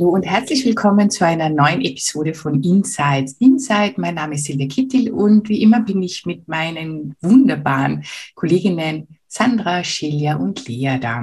[0.00, 3.34] Hallo und herzlich willkommen zu einer neuen Episode von Insights.
[3.38, 9.08] Inside, mein Name ist Silvia Kittel und wie immer bin ich mit meinen wunderbaren Kolleginnen
[9.26, 11.22] Sandra, Shelia und Lea da.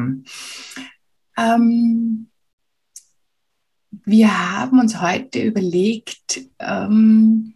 [1.40, 2.28] Ähm,
[4.06, 7.56] wir haben uns heute überlegt, ähm,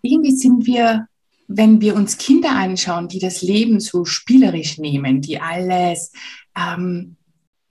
[0.00, 1.06] irgendwie sind wir,
[1.46, 6.10] wenn wir uns Kinder anschauen, die das Leben so spielerisch nehmen, die alles
[6.56, 7.16] ähm,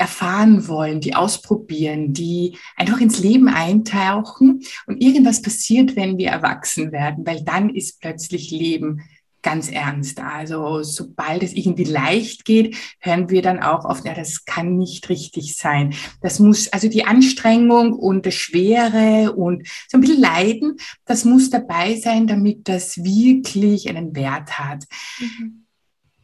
[0.01, 6.91] erfahren wollen, die ausprobieren, die einfach ins Leben eintauchen und irgendwas passiert, wenn wir erwachsen
[6.91, 9.01] werden, weil dann ist plötzlich Leben
[9.43, 10.19] ganz ernst.
[10.19, 15.07] Also sobald es irgendwie leicht geht, hören wir dann auch oft, ja, das kann nicht
[15.09, 15.93] richtig sein.
[16.21, 21.51] Das muss, also die Anstrengung und das Schwere und so ein bisschen Leiden, das muss
[21.51, 24.85] dabei sein, damit das wirklich einen Wert hat.
[25.19, 25.65] Mhm.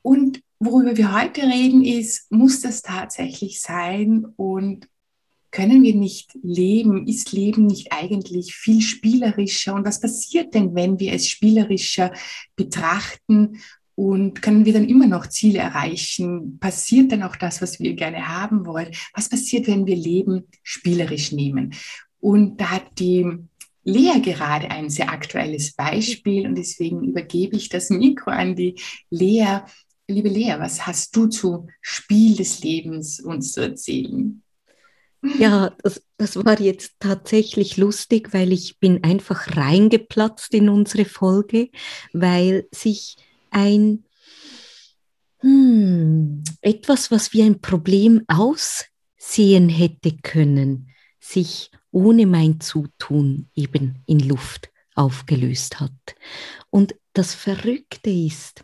[0.02, 4.88] Und worüber wir heute reden, ist, muss das tatsächlich sein und
[5.52, 7.08] können wir nicht leben?
[7.08, 9.73] Ist Leben nicht eigentlich viel spielerischer?
[9.73, 12.13] Und was passiert denn, wenn wir es spielerischer
[12.55, 13.59] betrachten?
[13.95, 16.59] Und können wir dann immer noch Ziele erreichen?
[16.59, 18.91] Passiert dann auch das, was wir gerne haben wollen?
[19.16, 21.73] Was passiert, wenn wir Leben spielerisch nehmen?
[22.19, 23.25] Und da hat die
[23.83, 28.75] Lea gerade ein sehr aktuelles Beispiel und deswegen übergebe ich das Mikro an die
[29.09, 29.61] Lea,
[30.09, 34.41] Liebe Lea, was hast du zu Spiel des Lebens uns zu erzählen?
[35.38, 41.69] Ja, das, das war jetzt tatsächlich lustig, weil ich bin einfach reingeplatzt in unsere Folge,
[42.13, 43.18] weil sich
[43.50, 44.06] ein
[45.40, 50.89] hm, etwas, was wie ein Problem aussehen hätte können,
[51.19, 56.16] sich ohne mein Zutun eben in Luft aufgelöst hat.
[56.69, 58.63] Und das Verrückte ist,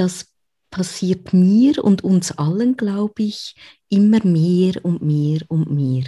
[0.00, 0.34] das
[0.70, 3.54] passiert mir und uns allen, glaube ich,
[3.90, 6.04] immer mehr und mehr und mehr.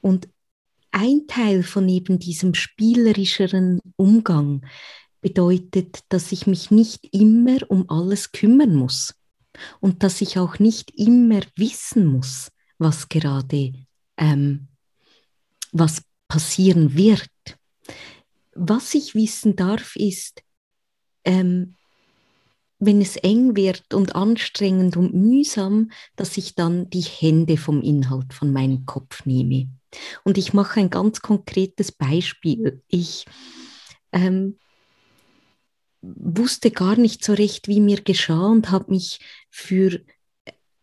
[0.00, 0.28] Und
[0.90, 4.66] ein Teil von eben diesem spielerischeren Umgang
[5.20, 9.14] bedeutet, dass ich mich nicht immer um alles kümmern muss
[9.80, 13.74] und dass ich auch nicht immer wissen muss, was gerade
[14.16, 14.68] ähm,
[15.72, 17.28] was passieren wird.
[18.54, 20.42] Was ich wissen darf, ist,
[21.24, 21.76] ähm,
[22.80, 28.32] wenn es eng wird und anstrengend und mühsam, dass ich dann die Hände vom Inhalt
[28.32, 29.68] von meinem Kopf nehme.
[30.24, 32.82] Und ich mache ein ganz konkretes Beispiel.
[32.88, 33.26] Ich
[34.12, 34.58] ähm,
[36.00, 39.20] wusste gar nicht so recht, wie mir geschah und habe mich
[39.50, 40.00] für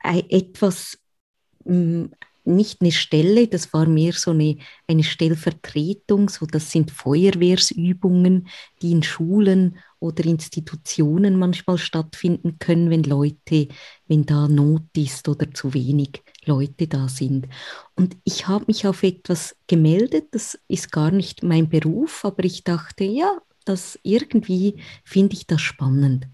[0.03, 0.99] äh, etwas
[1.65, 2.11] hm,
[2.47, 8.47] nicht eine Stelle, das war mehr so eine, eine Stellvertretung, so das sind Feuerwehrsübungen,
[8.81, 13.67] die in Schulen oder Institutionen manchmal stattfinden können, wenn Leute,
[14.07, 17.47] wenn da Not ist oder zu wenig Leute da sind.
[17.95, 22.63] Und ich habe mich auf etwas gemeldet, das ist gar nicht mein Beruf, aber ich
[22.63, 26.27] dachte, ja, das irgendwie finde ich das spannend.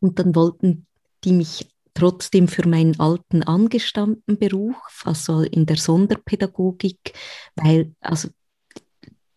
[0.00, 0.86] Und dann wollten
[1.24, 7.14] die mich trotzdem für meinen alten angestammten Beruf, also in der Sonderpädagogik,
[7.56, 8.28] weil also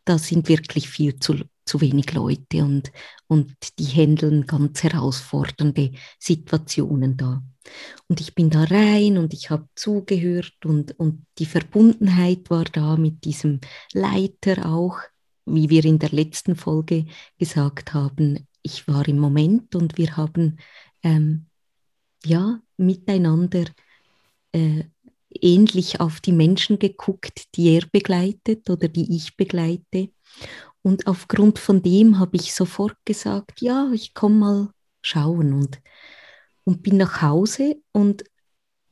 [0.06, 1.36] da sind wirklich viel zu,
[1.69, 2.91] zu wenig Leute und,
[3.28, 7.44] und die handeln ganz herausfordernde Situationen da.
[8.07, 12.97] Und ich bin da rein und ich habe zugehört und, und die Verbundenheit war da
[12.97, 13.59] mit diesem
[13.94, 14.97] Leiter auch,
[15.46, 17.06] wie wir in der letzten Folge
[17.38, 18.47] gesagt haben.
[18.63, 20.58] Ich war im Moment und wir haben
[21.03, 21.46] ähm,
[22.25, 23.66] ja, miteinander
[24.53, 24.85] äh,
[25.29, 30.09] ähnlich auf die Menschen geguckt, die er begleitet oder die ich begleite.
[30.81, 34.70] Und aufgrund von dem habe ich sofort gesagt, ja, ich komme mal
[35.02, 35.81] schauen und,
[36.64, 38.23] und bin nach Hause und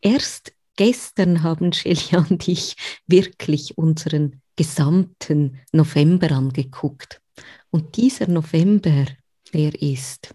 [0.02, 2.76] erst gestern haben Shelia und ich
[3.08, 7.22] wirklich unseren gesamten November angeguckt.
[7.70, 9.06] Und dieser November,
[9.54, 10.34] der ist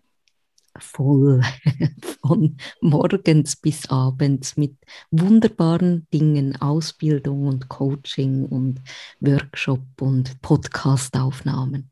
[0.79, 1.43] voll
[2.23, 4.77] von morgens bis abends mit
[5.11, 8.81] wunderbaren Dingen, Ausbildung und Coaching und
[9.21, 11.91] Workshop und Podcastaufnahmen.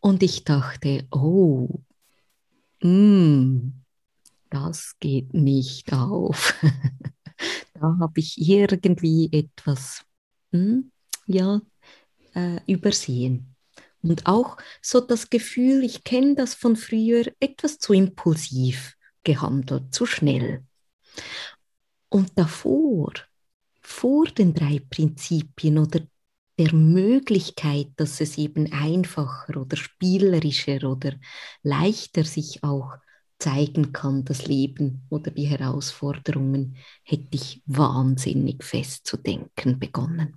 [0.00, 1.80] Und ich dachte, oh,
[2.82, 3.72] mm,
[4.50, 6.54] das geht nicht auf.
[7.74, 10.04] da habe ich irgendwie etwas
[10.50, 10.90] hm,
[11.26, 11.60] ja,
[12.34, 13.51] äh, übersehen.
[14.02, 20.06] Und auch so das Gefühl, ich kenne das von früher, etwas zu impulsiv gehandelt, zu
[20.06, 20.64] schnell.
[22.08, 23.12] Und davor,
[23.80, 26.00] vor den drei Prinzipien oder
[26.58, 31.14] der Möglichkeit, dass es eben einfacher oder spielerischer oder
[31.62, 32.92] leichter sich auch
[33.38, 40.36] zeigen kann, das Leben oder die Herausforderungen, hätte ich wahnsinnig festzudenken begonnen.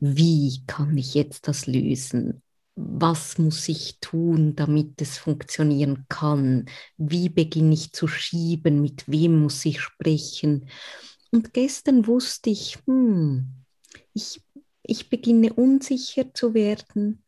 [0.00, 2.42] Wie kann ich jetzt das lösen?
[2.76, 6.66] Was muss ich tun, damit es funktionieren kann?
[6.96, 8.80] Wie beginne ich zu schieben?
[8.80, 10.68] Mit wem muss ich sprechen?
[11.32, 13.48] Und gestern wusste ich, hm,
[14.14, 14.40] ich,
[14.82, 17.24] ich beginne unsicher zu werden.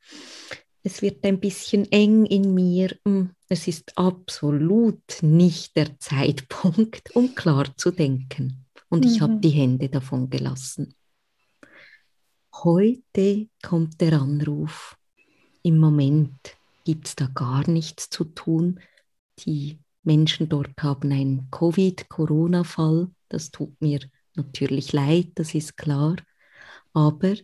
[0.82, 2.96] Es wird ein bisschen eng in mir.
[3.04, 8.64] Hm, es ist absolut nicht der Zeitpunkt, um klar zu denken.
[8.88, 9.10] Und mhm.
[9.10, 10.94] ich habe die Hände davon gelassen.
[12.64, 14.96] Heute kommt der Anruf.
[15.62, 18.80] Im Moment gibt es da gar nichts zu tun.
[19.40, 23.10] Die Menschen dort haben einen Covid-Corona-Fall.
[23.28, 24.00] Das tut mir
[24.34, 26.16] natürlich leid, das ist klar
[26.92, 27.34] aber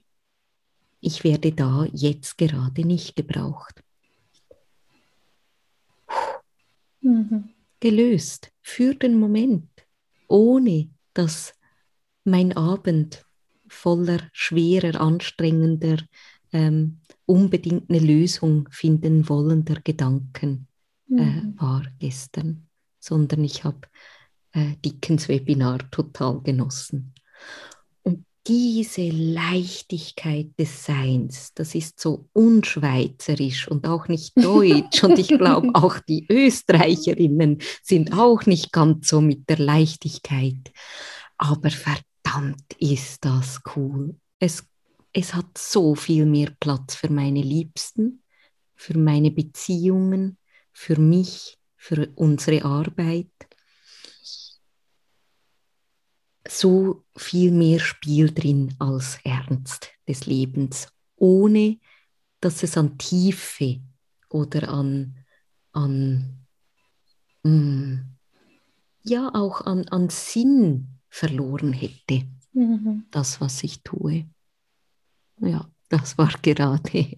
[1.01, 3.83] ich werde da jetzt gerade nicht gebraucht.
[7.01, 7.51] Mhm.
[7.81, 9.69] Gelöst für den Moment,
[10.29, 11.53] ohne dass
[12.25, 13.26] mein Abend
[13.69, 15.99] voller schwerer, anstrengender,
[16.53, 20.69] ähm, unbedingt eine Lösung finden wollender Gedanken
[21.11, 21.55] äh, mhm.
[21.59, 22.69] war gestern,
[22.99, 23.81] sondern ich habe
[24.53, 27.15] äh, Dickens Webinar total genossen
[28.47, 35.03] diese Leichtigkeit des Seins, das ist so unschweizerisch und auch nicht deutsch.
[35.03, 40.73] und ich glaube, auch die Österreicherinnen sind auch nicht ganz so mit der Leichtigkeit.
[41.37, 42.05] Aber verdammt
[42.79, 44.17] ist das cool.
[44.39, 44.65] Es,
[45.13, 48.23] es hat so viel mehr Platz für meine Liebsten,
[48.75, 50.39] für meine Beziehungen,
[50.73, 53.31] für mich, für unsere Arbeit
[56.49, 61.79] so viel mehr Spiel drin als Ernst des Lebens, ohne
[62.41, 63.81] dass es an Tiefe
[64.29, 65.17] oder an,
[65.73, 66.47] an
[67.43, 67.97] mm,
[69.03, 73.05] ja auch an, an Sinn verloren hätte, mhm.
[73.11, 74.27] das, was ich tue.
[75.41, 77.09] Ja, das war gerade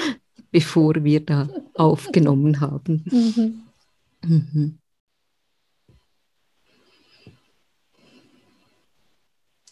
[0.50, 3.04] bevor wir da aufgenommen haben.
[3.10, 3.62] Mhm.
[4.22, 4.78] Mhm.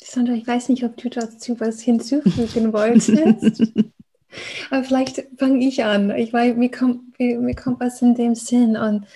[0.00, 3.10] Sandra, ich weiß nicht, ob du dazu was hinzufügen wolltest.
[4.70, 6.10] Aber vielleicht fange ich an.
[6.10, 8.76] Ich weiß, mir kommt, mir kommt was in dem Sinn.
[8.76, 9.06] Und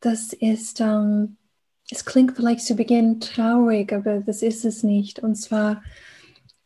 [0.00, 1.36] das ist, ähm,
[1.92, 5.18] es klingt vielleicht zu Beginn traurig, aber das ist es nicht.
[5.18, 5.82] Und zwar,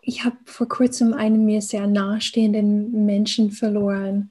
[0.00, 4.30] ich habe vor kurzem einen mir sehr nahestehenden Menschen verloren.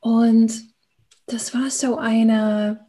[0.00, 0.52] Und
[1.26, 2.86] das war so eine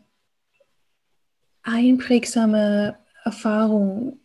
[1.63, 4.19] einprägsame Erfahrung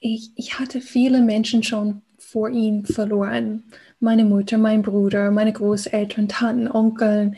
[0.00, 3.64] ich, ich hatte viele Menschen schon vor ihm verloren.
[4.00, 7.36] Meine Mutter, mein Bruder, meine Großeltern, Tanten, Onkeln.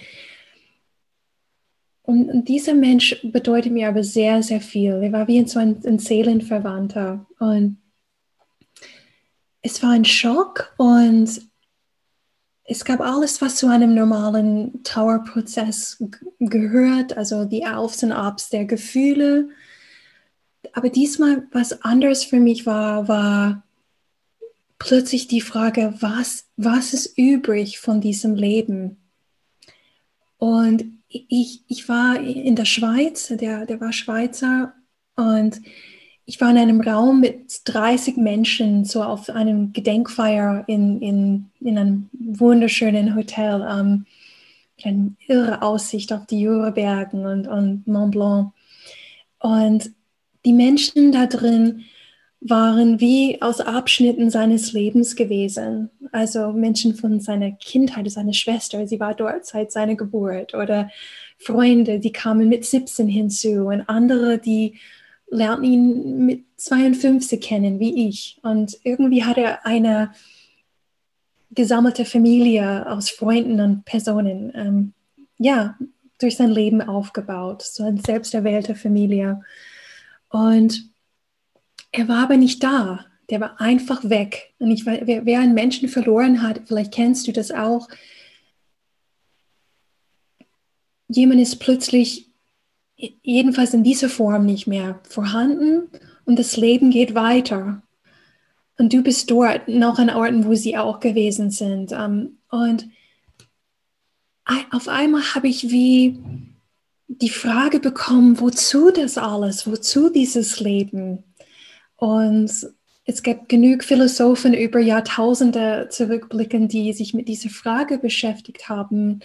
[2.12, 5.00] Und dieser Mensch bedeutet mir aber sehr, sehr viel.
[5.03, 7.25] Er war wie ein, ein Seelenverwandter.
[7.38, 7.78] Und
[9.62, 11.40] es war ein Schock und
[12.64, 16.04] es gab alles, was zu einem normalen Trauerprozess
[16.38, 19.49] gehört, also die Aufs und Abs der Gefühle,
[20.75, 23.62] aber diesmal, was anders für mich war, war
[24.78, 28.99] plötzlich die Frage, was, was ist übrig von diesem Leben?
[30.37, 34.75] Und ich, ich war in der Schweiz, der, der war Schweizer,
[35.16, 35.61] und
[36.25, 41.78] ich war in einem Raum mit 30 Menschen, so auf einem Gedenkfeier in, in, in
[41.78, 44.07] einem wunderschönen Hotel, ähm,
[44.85, 48.52] eine irre Aussicht auf die Jurebergen und, und Mont Blanc.
[49.38, 49.90] Und
[50.45, 51.85] die Menschen da drin
[52.44, 55.90] waren wie aus Abschnitten seines Lebens gewesen.
[56.11, 60.90] Also Menschen von seiner Kindheit, seine Schwester, sie war dort seit seiner Geburt oder
[61.38, 64.78] Freunde, die kamen mit 17 hinzu und andere, die
[65.30, 68.38] lernten ihn mit 52 kennen, wie ich.
[68.42, 70.11] Und irgendwie hat er eine
[71.52, 74.92] gesammelte Familie aus Freunden und Personen, ähm,
[75.38, 75.76] ja,
[76.18, 79.40] durch sein Leben aufgebaut, so eine selbsterwählte Familie.
[80.28, 80.91] Und
[81.92, 83.06] er war aber nicht da.
[83.30, 84.54] Der war einfach weg.
[84.58, 87.88] Und ich, wer, wer einen Menschen verloren hat, vielleicht kennst du das auch.
[91.08, 92.30] Jemand ist plötzlich,
[92.96, 95.88] jedenfalls in dieser Form nicht mehr vorhanden
[96.25, 97.82] und das Leben geht weiter.
[98.78, 101.92] Und du bist dort, noch an Orten, wo sie auch gewesen sind.
[101.92, 102.88] Um, und
[104.70, 106.18] auf einmal habe ich wie
[107.06, 111.25] die Frage bekommen, wozu das alles, wozu dieses Leben?
[112.02, 112.50] Und
[113.04, 119.21] es gibt genug Philosophen über Jahrtausende zurückblicken, die sich mit dieser Frage beschäftigt haben.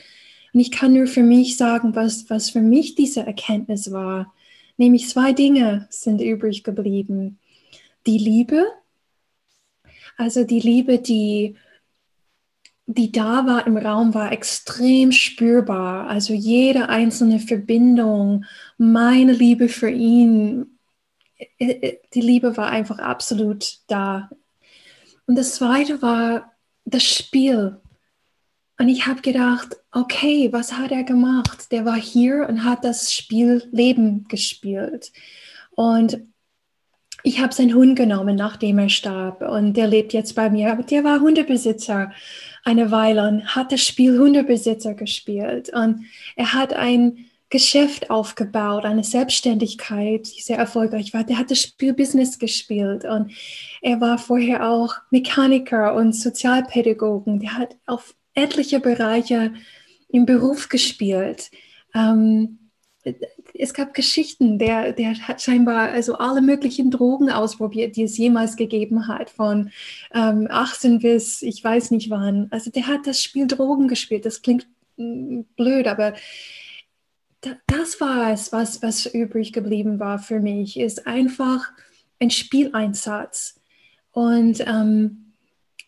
[0.53, 4.31] Und ich kann nur für mich sagen, was, was für mich diese Erkenntnis war.
[4.77, 7.39] Nämlich zwei Dinge sind übrig geblieben.
[8.05, 8.63] Die Liebe,
[10.15, 11.55] also die Liebe, die,
[12.86, 16.10] die da war im Raum, war extrem spürbar.
[16.10, 18.46] Also jede einzelne Verbindung,
[18.77, 20.76] meine Liebe für ihn,
[21.60, 24.29] die Liebe war einfach absolut da.
[25.25, 26.53] Und das Zweite war
[26.86, 27.79] das Spiel.
[28.79, 31.72] Und ich habe gedacht, okay, was hat er gemacht?
[31.72, 35.12] Der war hier und hat das Spiel Leben gespielt.
[35.72, 36.20] Und
[37.24, 39.41] ich habe seinen Hund genommen, nachdem er starb.
[39.41, 40.72] Und der lebt jetzt bei mir.
[40.72, 42.12] Aber der war Hundebesitzer
[42.63, 45.72] eine Weile und hat das Spiel Hundebesitzer gespielt.
[45.74, 51.24] Und er hat ein Geschäft aufgebaut, eine Selbstständigkeit, die sehr erfolgreich war.
[51.24, 53.32] Der hat das Spielbusiness gespielt und
[53.82, 57.39] er war vorher auch Mechaniker und Sozialpädagogen.
[57.39, 59.54] Der hat auf etliche Bereiche
[60.10, 61.50] im Beruf gespielt.
[61.96, 62.60] Ähm,
[63.54, 68.56] es gab Geschichten, der, der hat scheinbar also alle möglichen Drogen ausprobiert, die es jemals
[68.58, 69.72] gegeben hat, von
[70.13, 72.48] ähm, 18 bis ich weiß nicht wann.
[72.51, 74.25] Also der hat das Spiel Drogen gespielt.
[74.25, 76.13] Das klingt mm, blöd, aber
[77.41, 81.72] das war es, was, was übrig geblieben war für mich, ist einfach
[82.20, 83.60] ein Spieleinsatz.
[84.12, 85.34] Und ähm,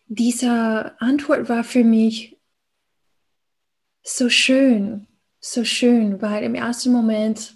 [0.08, 2.38] diese Antwort war für mich
[4.04, 5.08] so schön,
[5.40, 7.56] so schön, weil im ersten Moment,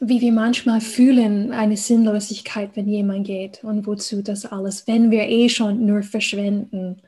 [0.00, 5.28] wie wir manchmal fühlen, eine Sinnlosigkeit, wenn jemand geht und wozu das alles, wenn wir
[5.28, 7.02] eh schon nur verschwenden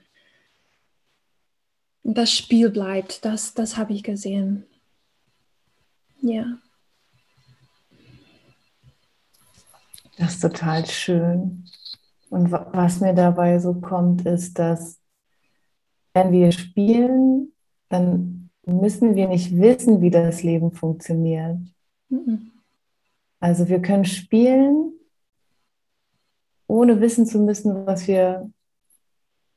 [2.02, 3.25] das Spiel bleibt.
[3.25, 4.64] Das, das habe ich gesehen.
[6.21, 6.59] Ja.
[10.18, 11.64] Das ist total schön.
[12.30, 15.00] Und was mir dabei so kommt, ist, dass
[16.14, 17.52] wenn wir spielen,
[17.88, 21.59] dann müssen wir nicht wissen, wie das Leben funktioniert.
[22.09, 22.52] Mhm.
[23.40, 24.92] Also wir können spielen,
[26.68, 28.50] ohne wissen zu müssen, was wir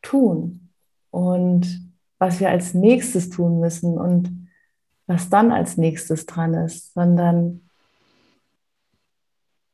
[0.02, 0.70] tun.
[1.12, 1.85] Und
[2.18, 4.50] was wir als nächstes tun müssen und
[5.08, 7.70] was dann als nächstes dran ist, sondern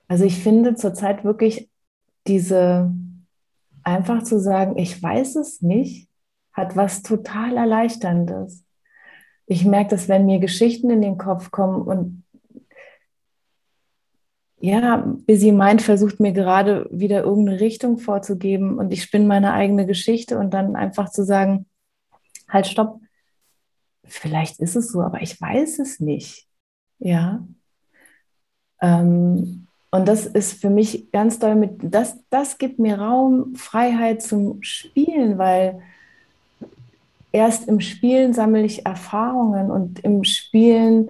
[0.07, 1.69] also ich finde zurzeit wirklich
[2.27, 2.93] diese
[3.83, 6.09] einfach zu sagen, ich weiß es nicht,
[6.51, 8.65] hat was total Erleichterndes.
[9.45, 12.23] Ich merke, dass wenn mir Geschichten in den Kopf kommen und
[14.59, 19.87] ja, Busy Mind versucht mir gerade wieder irgendeine Richtung vorzugeben und ich spinne meine eigene
[19.87, 21.65] Geschichte und dann einfach zu sagen,
[22.51, 22.99] halt, stopp,
[24.03, 26.47] vielleicht ist es so, aber ich weiß es nicht.
[26.99, 27.43] Ja.
[28.81, 34.21] Ähm, und das ist für mich ganz doll mit, das, das gibt mir Raum, Freiheit
[34.21, 35.81] zum Spielen, weil
[37.31, 41.09] erst im Spielen sammle ich Erfahrungen und im Spielen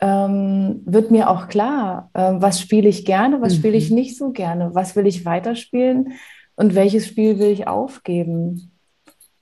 [0.00, 3.58] ähm, wird mir auch klar, äh, was spiele ich gerne, was mhm.
[3.58, 3.96] spiele ich mhm.
[3.96, 6.14] nicht so gerne, was will ich weiterspielen
[6.56, 8.72] und welches Spiel will ich aufgeben.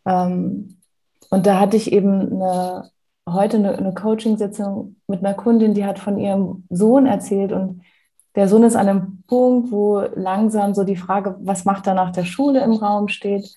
[0.04, 0.77] Ähm,
[1.30, 2.90] und da hatte ich eben eine,
[3.28, 7.82] heute eine, eine Coaching-Sitzung mit einer Kundin, die hat von ihrem Sohn erzählt und
[8.34, 12.12] der Sohn ist an einem Punkt, wo langsam so die Frage, was macht er nach
[12.12, 13.52] der Schule im Raum steht.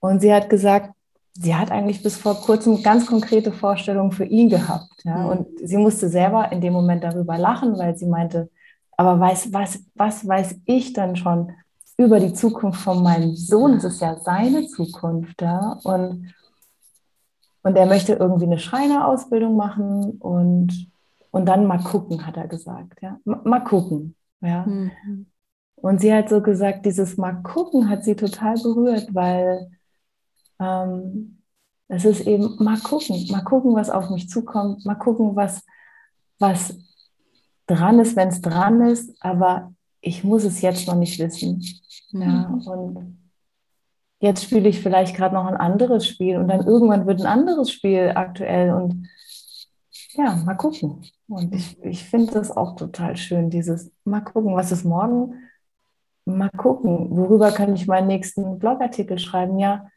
[0.00, 0.90] Und sie hat gesagt,
[1.34, 4.90] sie hat eigentlich bis vor kurzem ganz konkrete Vorstellungen für ihn gehabt.
[5.04, 5.18] Ja?
[5.18, 5.26] Mhm.
[5.26, 8.50] Und sie musste selber in dem Moment darüber lachen, weil sie meinte,
[8.96, 11.52] aber weiß, was, was weiß ich dann schon
[11.96, 13.74] über die Zukunft von meinem Sohn?
[13.74, 15.40] Es ist ja seine Zukunft.
[15.40, 15.78] Ja?
[15.84, 16.34] Und
[17.64, 20.92] und er möchte irgendwie eine Schreinerausbildung machen und,
[21.30, 23.00] und dann mal gucken, hat er gesagt.
[23.00, 23.18] Ja?
[23.24, 24.14] Mal gucken.
[24.40, 24.66] Ja?
[24.66, 25.26] Mhm.
[25.76, 29.70] Und sie hat so gesagt, dieses Mal gucken hat sie total berührt, weil
[30.60, 31.38] ähm,
[31.88, 35.64] es ist eben mal gucken, mal gucken, was auf mich zukommt, mal gucken, was,
[36.38, 36.76] was
[37.66, 41.64] dran ist, wenn es dran ist, aber ich muss es jetzt noch nicht wissen.
[42.12, 42.20] Mhm.
[42.20, 43.23] Ja, und
[44.24, 47.70] jetzt spiele ich vielleicht gerade noch ein anderes Spiel und dann irgendwann wird ein anderes
[47.70, 49.08] Spiel aktuell und
[50.14, 51.04] ja, mal gucken.
[51.28, 55.34] Und ich, ich finde das auch total schön, dieses mal gucken, was ist morgen,
[56.24, 59.88] mal gucken, worüber kann ich meinen nächsten Blogartikel schreiben, ja,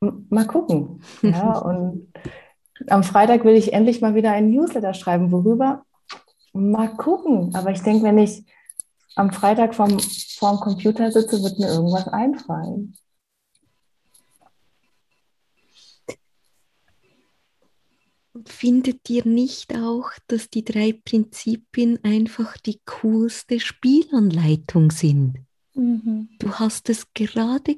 [0.00, 1.02] mal gucken.
[1.22, 2.12] Ja, und
[2.88, 5.84] am Freitag will ich endlich mal wieder einen Newsletter schreiben, worüber
[6.52, 7.54] Mal gucken.
[7.54, 8.44] Aber ich denke, wenn ich
[9.14, 9.98] am Freitag vorm,
[10.38, 12.94] vorm Computer sitze, wird mir irgendwas einfallen.
[18.46, 25.38] Findet ihr nicht auch, dass die drei Prinzipien einfach die coolste Spielanleitung sind?
[25.74, 26.30] Mhm.
[26.38, 27.76] Du hast es gerade,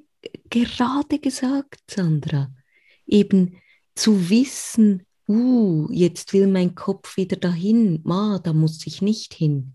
[0.51, 2.55] gerade gesagt, Sandra.
[3.05, 3.61] Eben
[3.97, 9.75] zu wissen, uh, jetzt will mein Kopf wieder dahin, ma, da muss ich nicht hin.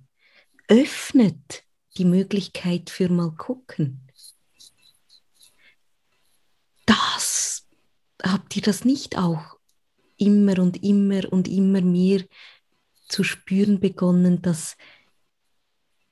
[0.70, 1.64] Öffnet
[1.98, 4.08] die Möglichkeit für mal gucken.
[6.86, 7.68] Das,
[8.24, 9.59] habt ihr das nicht auch
[10.20, 12.24] immer und immer und immer mehr
[13.08, 14.78] zu spüren begonnen, dass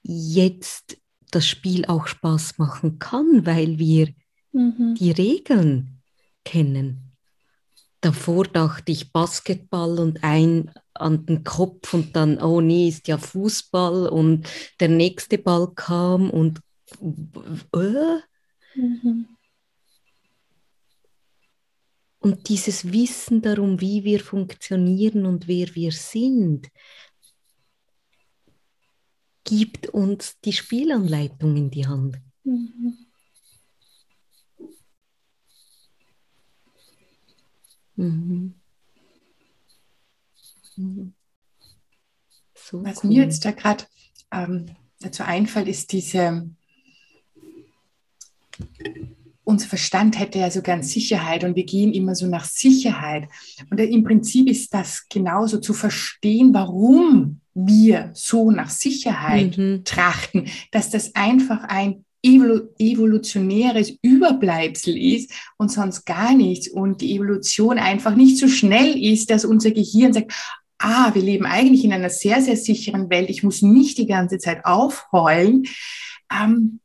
[0.04, 0.98] jetzt
[1.32, 4.14] das Spiel auch Spaß machen kann, weil wir
[4.52, 4.96] mhm.
[4.98, 6.02] die Regeln
[6.44, 7.12] kennen.
[8.02, 13.18] Davor dachte ich Basketball und ein an den Kopf und dann, oh nee, ist ja
[13.18, 14.48] Fußball und
[14.80, 16.62] der nächste Ball kam und
[17.02, 18.20] äh.
[18.76, 19.28] mhm.
[22.20, 26.68] Und dieses Wissen darum, wie wir funktionieren und wer wir sind,
[29.44, 32.18] gibt uns die Spielanleitung in die Hand.
[32.44, 32.98] Mhm.
[37.96, 38.54] Mhm.
[40.76, 41.14] Mhm.
[42.54, 43.12] So Was cool.
[43.12, 43.86] mir jetzt da gerade
[44.32, 46.50] ähm, dazu einfällt, ist diese
[49.48, 53.30] unser Verstand hätte ja so gern Sicherheit und wir gehen immer so nach Sicherheit.
[53.70, 59.86] Und im Prinzip ist das genauso zu verstehen, warum wir so nach Sicherheit mhm.
[59.86, 67.80] trachten, dass das einfach ein evolutionäres Überbleibsel ist und sonst gar nichts und die Evolution
[67.80, 70.34] einfach nicht so schnell ist, dass unser Gehirn sagt,
[70.78, 74.40] ah, wir leben eigentlich in einer sehr, sehr sicheren Welt, ich muss nicht die ganze
[74.40, 75.68] Zeit aufheulen.
[76.30, 76.82] Ähm,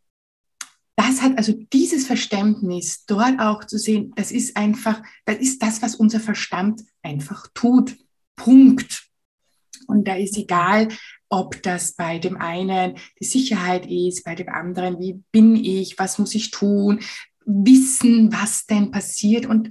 [1.03, 5.83] das hat also dieses Verständnis dort auch zu sehen, das ist einfach, das ist das,
[5.83, 7.97] was unser Verstand einfach tut.
[8.37, 9.09] Punkt.
[9.89, 10.89] Und da ist egal,
[11.29, 16.19] ob das bei dem einen die Sicherheit ist, bei dem anderen, wie bin ich, was
[16.19, 17.01] muss ich tun,
[17.45, 19.47] wissen, was denn passiert.
[19.47, 19.71] Und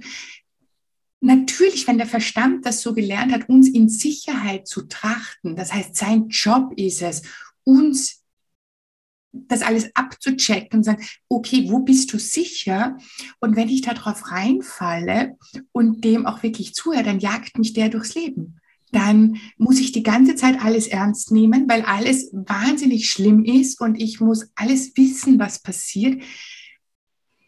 [1.20, 5.96] natürlich, wenn der Verstand das so gelernt hat, uns in Sicherheit zu trachten, das heißt,
[5.96, 7.22] sein Job ist es,
[7.64, 8.21] uns
[9.32, 12.98] das alles abzuchecken und sagen, okay, wo bist du sicher?
[13.40, 15.36] Und wenn ich darauf reinfalle
[15.72, 18.58] und dem auch wirklich zuhöre, dann jagt mich der durchs Leben.
[18.92, 23.94] Dann muss ich die ganze Zeit alles ernst nehmen, weil alles wahnsinnig schlimm ist und
[24.00, 26.22] ich muss alles wissen, was passiert.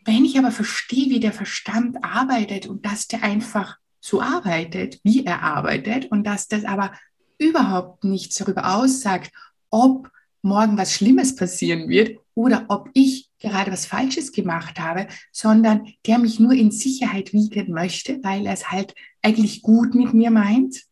[0.06, 5.24] Wenn ich aber verstehe, wie der Verstand arbeitet und dass der einfach so arbeitet, wie
[5.24, 6.92] er arbeitet und dass das aber
[7.38, 9.30] überhaupt nichts darüber aussagt,
[9.70, 10.10] ob
[10.44, 16.18] morgen was Schlimmes passieren wird oder ob ich gerade was Falsches gemacht habe, sondern der
[16.18, 20.82] mich nur in Sicherheit wiegen möchte, weil er es halt eigentlich gut mit mir meint.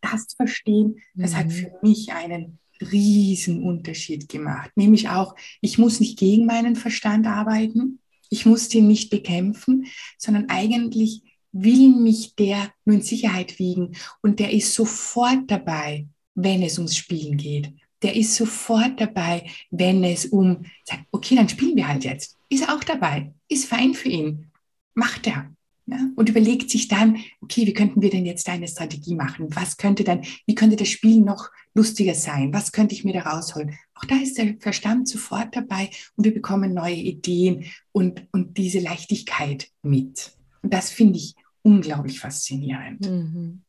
[0.00, 1.36] Das zu verstehen, das mhm.
[1.36, 4.72] hat für mich einen riesen Unterschied gemacht.
[4.74, 9.86] Nämlich auch, ich muss nicht gegen meinen Verstand arbeiten, ich muss den nicht bekämpfen,
[10.18, 16.62] sondern eigentlich will mich der nur in Sicherheit wiegen und der ist sofort dabei, wenn
[16.62, 17.72] es ums Spielen geht
[18.02, 22.36] der ist sofort dabei, wenn es um, sagt, okay, dann spielen wir halt jetzt.
[22.48, 24.50] Ist er auch dabei, ist fein für ihn,
[24.94, 25.50] macht er.
[25.86, 25.98] Ja?
[26.16, 29.54] Und überlegt sich dann, okay, wie könnten wir denn jetzt eine Strategie machen?
[29.54, 32.52] Was könnte dann, wie könnte das Spiel noch lustiger sein?
[32.52, 33.76] Was könnte ich mir da rausholen?
[33.94, 38.80] Auch da ist der Verstand sofort dabei und wir bekommen neue Ideen und, und diese
[38.80, 40.32] Leichtigkeit mit.
[40.62, 43.08] Und das finde ich unglaublich faszinierend.
[43.08, 43.62] Mhm.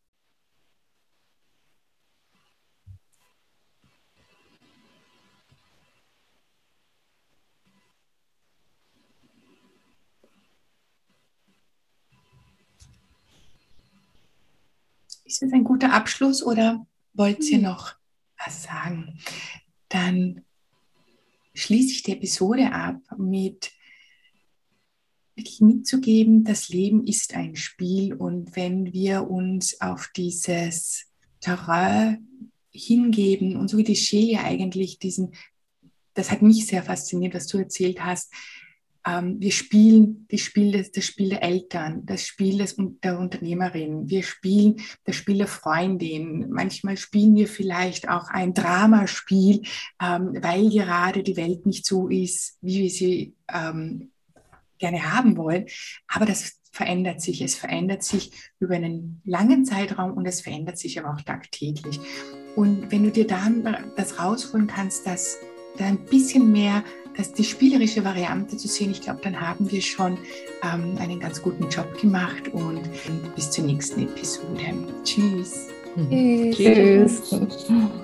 [15.33, 17.63] Ist das ein guter Abschluss oder wollt ihr hm.
[17.63, 17.95] noch
[18.37, 19.17] was sagen?
[19.89, 20.43] Dann
[21.55, 23.71] schließe ich die Episode ab mit
[25.33, 31.07] wirklich mitzugeben, das Leben ist ein Spiel und wenn wir uns auf dieses
[31.39, 35.33] Terrain hingeben und so wie die Shea eigentlich diesen,
[36.13, 38.31] das hat mich sehr fasziniert, was du erzählt hast,
[39.05, 44.23] wir spielen das Spiel, des, das Spiel der Eltern, das Spiel des, der Unternehmerin, wir
[44.23, 46.49] spielen das Spiel der Freundin.
[46.49, 49.63] Manchmal spielen wir vielleicht auch ein Dramaspiel,
[50.01, 54.11] ähm, weil gerade die Welt nicht so ist, wie wir sie ähm,
[54.77, 55.65] gerne haben wollen.
[56.07, 57.41] Aber das verändert sich.
[57.41, 61.99] Es verändert sich über einen langen Zeitraum und es verändert sich aber auch tagtäglich.
[62.55, 63.47] Und wenn du dir da
[63.95, 65.37] das rausholen kannst, dass
[65.77, 66.83] da ein bisschen mehr,
[67.15, 70.17] dass die spielerische Variante zu sehen, ich glaube, dann haben wir schon
[70.63, 72.81] ähm, einen ganz guten Job gemacht und
[73.35, 74.73] bis zur nächsten Episode.
[75.03, 75.67] Tschüss.
[75.95, 77.29] Tschüss.
[77.29, 77.67] Tschüss.